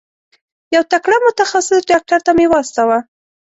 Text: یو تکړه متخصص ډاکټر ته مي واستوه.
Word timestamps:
یو 0.75 0.83
تکړه 0.91 1.17
متخصص 1.25 1.79
ډاکټر 1.91 2.19
ته 2.25 2.31
مي 2.37 2.45
واستوه. 2.49 2.97